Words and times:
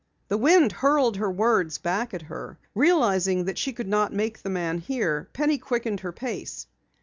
The 0.29 0.37
wind 0.39 0.71
hurled 0.71 1.17
her 1.17 1.29
words 1.29 1.77
back 1.77 2.11
at 2.15 2.23
her. 2.23 2.57
Realizing 2.73 3.45
that 3.45 3.59
she 3.59 3.71
could 3.71 3.87
not 3.87 4.11
make 4.11 4.41
the 4.41 4.49
man 4.49 4.79
hear, 4.79 5.29
Penny 5.31 5.59
quickened 5.59 5.99
her 5.99 6.11
pace. 6.11 6.65